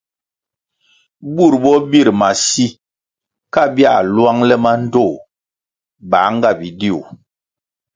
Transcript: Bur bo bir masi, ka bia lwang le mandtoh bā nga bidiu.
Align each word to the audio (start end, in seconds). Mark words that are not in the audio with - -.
Bur 1.35 1.53
bo 1.63 1.73
bir 1.91 2.07
masi, 2.19 2.67
ka 3.53 3.63
bia 3.75 3.93
lwang 4.15 4.39
le 4.49 4.55
mandtoh 4.63 5.13
bā 6.09 6.21
nga 6.35 6.49
bidiu. 6.59 6.99